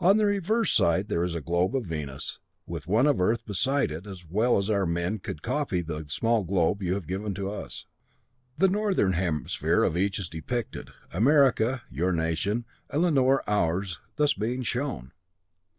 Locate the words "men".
4.86-5.18